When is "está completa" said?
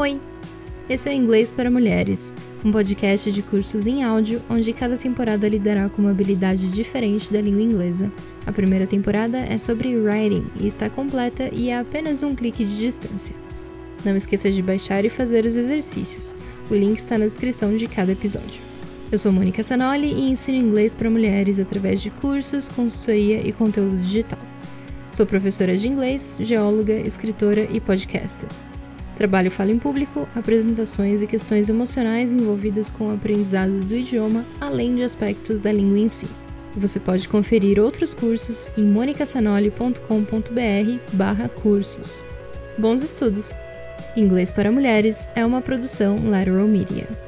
10.68-11.50